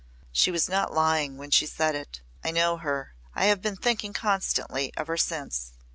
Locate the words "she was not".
0.31-0.91